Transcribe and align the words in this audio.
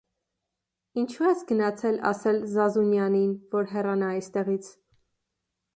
Ինչո՞ւ 1.01 1.25
ես 1.31 1.43
գնացել 1.51 1.99
ասել 2.13 2.41
Զազունյանին, 2.55 3.37
որ 3.59 3.69
հեռանա 3.75 4.13
այստեղից… 4.17 4.73